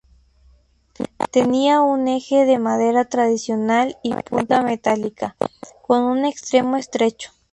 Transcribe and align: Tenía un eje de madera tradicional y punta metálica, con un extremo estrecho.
Tenía 1.29 1.81
un 1.81 2.07
eje 2.07 2.45
de 2.45 2.57
madera 2.57 3.05
tradicional 3.05 3.99
y 4.01 4.15
punta 4.15 4.63
metálica, 4.63 5.35
con 5.85 6.01
un 6.05 6.25
extremo 6.25 6.77
estrecho. 6.77 7.31